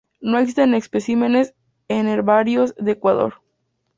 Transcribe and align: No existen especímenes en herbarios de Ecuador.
No 0.19 0.39
existen 0.39 0.73
especímenes 0.73 1.53
en 1.87 2.07
herbarios 2.07 2.73
de 2.79 2.93
Ecuador. 2.93 3.35